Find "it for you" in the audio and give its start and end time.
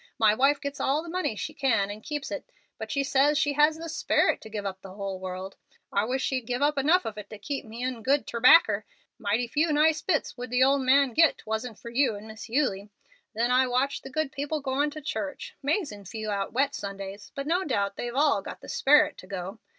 11.77-12.15